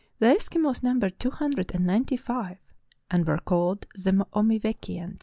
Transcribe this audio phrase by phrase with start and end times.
[0.17, 2.57] The Eskimos numbered two hundred and ninety five
[3.11, 5.19] and were called the Omivekkians.